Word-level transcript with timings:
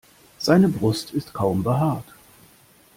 Seine 0.39 0.67
Brust 0.67 1.11
ist 1.11 1.31
kaum 1.35 1.61
behaart. 1.61 2.11